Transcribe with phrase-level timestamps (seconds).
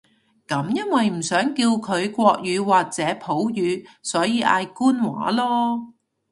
[0.47, 5.93] 噉因為唔想叫佢國語或者普語，所以嗌官話囉